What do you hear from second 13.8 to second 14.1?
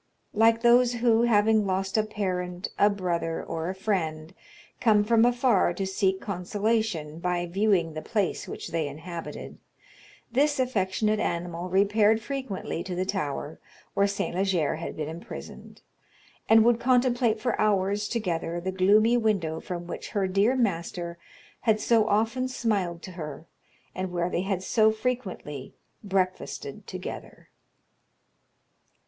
where